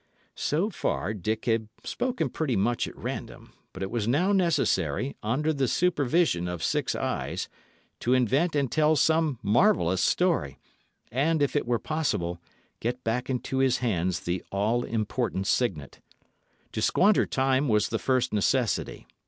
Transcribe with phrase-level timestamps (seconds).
[0.33, 5.53] So far Dick had spoken pretty much at random; but it was now necessary, under
[5.53, 7.47] the supervision of six eyes,
[7.99, 10.57] to invent and tell some marvellous story,
[11.11, 12.41] and, if it were possible,
[12.79, 15.99] get back into his hands the all important signet.
[16.71, 19.05] To squander time was the first necessity.